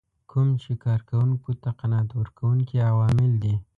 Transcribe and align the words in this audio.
کوم 0.31 0.47
چې 0.63 0.71
کار 0.83 0.99
کوونکو 1.09 1.49
ته 1.61 1.69
قناعت 1.79 2.09
ورکوونکي 2.19 2.77
عوامل 2.89 3.31
دي. 3.43 3.55